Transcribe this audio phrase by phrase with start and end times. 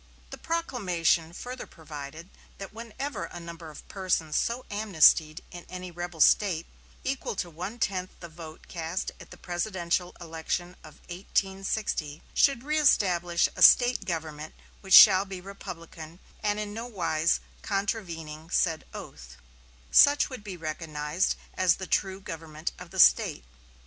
[0.31, 6.21] The proclamation further provided that whenever a number of persons so amnestied in any rebel
[6.21, 6.65] State,
[7.03, 13.47] equal to one tenth the vote cast at the presidential election of 1860, should "reëstablish
[13.55, 19.37] a State government which shall be republican, and in no wise contravening said oath,"
[19.91, 23.43] such would be recognized as the true government of the State.